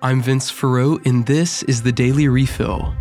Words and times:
I'm 0.00 0.22
Vince 0.22 0.48
Farreau, 0.48 1.04
and 1.04 1.26
this 1.26 1.64
is 1.64 1.82
the 1.82 1.90
Daily 1.90 2.28
Refill. 2.28 2.94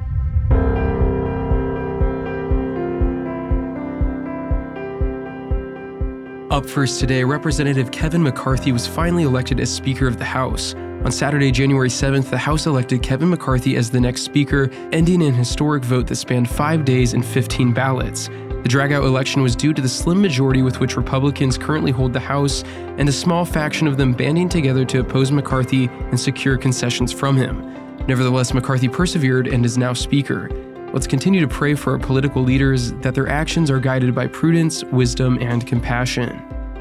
Up 6.50 6.66
first 6.66 7.00
today, 7.00 7.24
Representative 7.24 7.92
Kevin 7.92 8.24
McCarthy 8.24 8.72
was 8.72 8.88
finally 8.88 9.22
elected 9.22 9.60
as 9.60 9.72
Speaker 9.72 10.08
of 10.08 10.18
the 10.18 10.26
House. 10.26 10.74
On 10.74 11.12
Saturday, 11.12 11.52
January 11.52 11.90
7th, 11.90 12.32
the 12.32 12.38
House 12.40 12.66
elected 12.66 13.04
Kevin 13.04 13.30
McCarthy 13.30 13.76
as 13.76 13.92
the 13.92 14.00
next 14.00 14.24
Speaker, 14.24 14.72
ending 14.92 15.22
an 15.22 15.36
historic 15.36 15.84
vote 15.84 16.08
that 16.08 16.16
spanned 16.16 16.50
five 16.50 16.84
days 16.84 17.14
and 17.14 17.24
15 17.24 17.74
ballots. 17.74 18.28
The 18.68 18.74
dragout 18.74 19.06
election 19.06 19.42
was 19.42 19.56
due 19.56 19.72
to 19.72 19.82
the 19.82 19.88
slim 19.88 20.22
majority 20.22 20.62
with 20.62 20.82
which 20.82 20.98
Republicans 20.98 21.58
currently 21.58 21.92
hold 21.92 22.12
the 22.12 22.20
House 22.20 22.66
and 22.98 23.08
a 23.08 23.14
small 23.14 23.46
faction 23.46 23.88
of 23.88 23.96
them 23.96 24.12
banding 24.12 24.50
together 24.50 24.84
to 24.84 25.00
oppose 25.00 25.32
McCarthy 25.32 25.86
and 25.86 26.20
secure 26.20 26.58
concessions 26.58 27.14
from 27.14 27.38
him. 27.38 27.74
Nevertheless, 28.08 28.54
McCarthy 28.54 28.90
persevered 28.90 29.48
and 29.48 29.66
is 29.66 29.78
now 29.78 29.94
Speaker. 29.94 30.50
Let's 30.92 31.08
continue 31.08 31.40
to 31.40 31.48
pray 31.48 31.76
for 31.76 31.94
our 31.94 31.98
political 31.98 32.44
leaders 32.44 32.92
that 32.96 33.16
their 33.16 33.30
actions 33.30 33.72
are 33.72 33.80
guided 33.80 34.14
by 34.14 34.28
prudence, 34.28 34.84
wisdom, 34.84 35.38
and 35.40 35.66
compassion. 35.66 36.38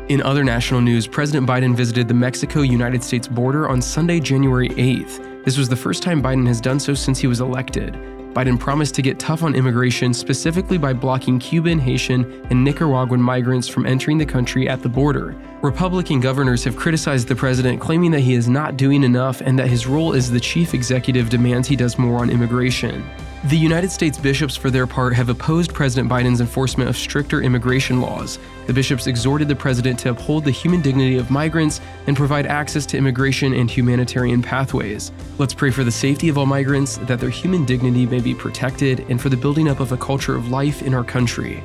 In 0.08 0.20
other 0.22 0.42
national 0.42 0.80
news, 0.80 1.06
President 1.06 1.48
Biden 1.48 1.72
visited 1.72 2.08
the 2.08 2.14
Mexico 2.14 2.62
United 2.62 3.04
States 3.04 3.28
border 3.28 3.68
on 3.68 3.80
Sunday, 3.80 4.18
January 4.18 4.70
8th. 4.70 5.44
This 5.44 5.56
was 5.56 5.68
the 5.68 5.76
first 5.76 6.02
time 6.02 6.20
Biden 6.20 6.48
has 6.48 6.60
done 6.60 6.80
so 6.80 6.94
since 6.94 7.20
he 7.20 7.28
was 7.28 7.40
elected. 7.40 7.96
Biden 8.36 8.60
promised 8.60 8.94
to 8.96 9.00
get 9.00 9.18
tough 9.18 9.42
on 9.42 9.54
immigration, 9.54 10.12
specifically 10.12 10.76
by 10.76 10.92
blocking 10.92 11.38
Cuban, 11.38 11.78
Haitian, 11.78 12.46
and 12.50 12.62
Nicaraguan 12.62 13.22
migrants 13.22 13.66
from 13.66 13.86
entering 13.86 14.18
the 14.18 14.26
country 14.26 14.68
at 14.68 14.82
the 14.82 14.90
border. 14.90 15.34
Republican 15.62 16.20
governors 16.20 16.62
have 16.62 16.76
criticized 16.76 17.28
the 17.28 17.34
president, 17.34 17.80
claiming 17.80 18.10
that 18.10 18.20
he 18.20 18.34
is 18.34 18.46
not 18.46 18.76
doing 18.76 19.04
enough 19.04 19.40
and 19.40 19.58
that 19.58 19.68
his 19.68 19.86
role 19.86 20.12
as 20.12 20.30
the 20.30 20.38
chief 20.38 20.74
executive 20.74 21.30
demands 21.30 21.66
he 21.66 21.76
does 21.76 21.96
more 21.96 22.18
on 22.18 22.28
immigration. 22.28 23.02
The 23.46 23.56
United 23.56 23.92
States 23.92 24.18
bishops, 24.18 24.56
for 24.56 24.72
their 24.72 24.88
part, 24.88 25.14
have 25.14 25.28
opposed 25.28 25.72
President 25.72 26.10
Biden's 26.10 26.40
enforcement 26.40 26.90
of 26.90 26.96
stricter 26.96 27.42
immigration 27.42 28.00
laws. 28.00 28.40
The 28.66 28.72
bishops 28.72 29.06
exhorted 29.06 29.46
the 29.46 29.54
president 29.54 30.00
to 30.00 30.10
uphold 30.10 30.44
the 30.44 30.50
human 30.50 30.82
dignity 30.82 31.16
of 31.16 31.30
migrants 31.30 31.80
and 32.08 32.16
provide 32.16 32.46
access 32.46 32.84
to 32.86 32.98
immigration 32.98 33.54
and 33.54 33.70
humanitarian 33.70 34.42
pathways. 34.42 35.12
Let's 35.38 35.54
pray 35.54 35.70
for 35.70 35.84
the 35.84 35.92
safety 35.92 36.28
of 36.28 36.38
all 36.38 36.46
migrants, 36.46 36.96
that 37.02 37.20
their 37.20 37.30
human 37.30 37.64
dignity 37.64 38.04
may 38.04 38.18
be 38.18 38.34
protected, 38.34 39.06
and 39.08 39.20
for 39.20 39.28
the 39.28 39.36
building 39.36 39.68
up 39.68 39.78
of 39.78 39.92
a 39.92 39.96
culture 39.96 40.34
of 40.34 40.50
life 40.50 40.82
in 40.82 40.92
our 40.92 41.04
country. 41.04 41.62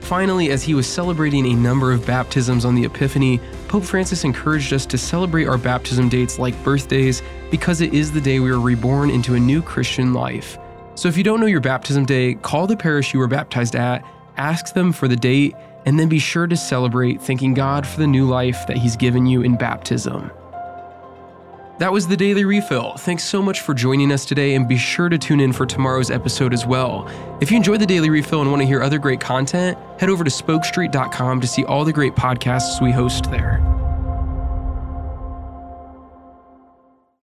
Finally, 0.00 0.50
as 0.50 0.64
he 0.64 0.74
was 0.74 0.88
celebrating 0.88 1.46
a 1.46 1.54
number 1.54 1.92
of 1.92 2.04
baptisms 2.04 2.64
on 2.64 2.74
the 2.74 2.84
Epiphany, 2.84 3.38
Pope 3.68 3.84
Francis 3.84 4.24
encouraged 4.24 4.72
us 4.72 4.84
to 4.84 4.98
celebrate 4.98 5.46
our 5.46 5.58
baptism 5.58 6.08
dates 6.08 6.40
like 6.40 6.60
birthdays 6.64 7.22
because 7.52 7.82
it 7.82 7.94
is 7.94 8.10
the 8.10 8.20
day 8.20 8.40
we 8.40 8.50
are 8.50 8.58
reborn 8.58 9.10
into 9.10 9.36
a 9.36 9.38
new 9.38 9.62
Christian 9.62 10.12
life. 10.12 10.58
So 11.00 11.08
if 11.08 11.16
you 11.16 11.24
don't 11.24 11.40
know 11.40 11.46
your 11.46 11.62
baptism 11.62 12.04
day, 12.04 12.34
call 12.34 12.66
the 12.66 12.76
parish 12.76 13.14
you 13.14 13.20
were 13.20 13.26
baptized 13.26 13.74
at, 13.74 14.04
ask 14.36 14.74
them 14.74 14.92
for 14.92 15.08
the 15.08 15.16
date, 15.16 15.54
and 15.86 15.98
then 15.98 16.10
be 16.10 16.18
sure 16.18 16.46
to 16.46 16.58
celebrate 16.58 17.22
thanking 17.22 17.54
God 17.54 17.86
for 17.86 17.98
the 18.00 18.06
new 18.06 18.26
life 18.26 18.66
that 18.66 18.76
He's 18.76 18.96
given 18.96 19.24
you 19.24 19.40
in 19.40 19.56
baptism. 19.56 20.30
That 21.78 21.90
was 21.90 22.06
the 22.06 22.18
Daily 22.18 22.44
Refill. 22.44 22.98
Thanks 22.98 23.24
so 23.24 23.40
much 23.40 23.60
for 23.60 23.72
joining 23.72 24.12
us 24.12 24.26
today, 24.26 24.54
and 24.54 24.68
be 24.68 24.76
sure 24.76 25.08
to 25.08 25.16
tune 25.16 25.40
in 25.40 25.54
for 25.54 25.64
tomorrow's 25.64 26.10
episode 26.10 26.52
as 26.52 26.66
well. 26.66 27.08
If 27.40 27.50
you 27.50 27.56
enjoyed 27.56 27.80
the 27.80 27.86
Daily 27.86 28.10
Refill 28.10 28.42
and 28.42 28.50
want 28.50 28.60
to 28.60 28.66
hear 28.66 28.82
other 28.82 28.98
great 28.98 29.20
content, 29.20 29.78
head 29.98 30.10
over 30.10 30.22
to 30.22 30.30
spokestreet.com 30.30 31.40
to 31.40 31.46
see 31.46 31.64
all 31.64 31.86
the 31.86 31.94
great 31.94 32.14
podcasts 32.14 32.82
we 32.82 32.92
host 32.92 33.30
there. 33.30 33.69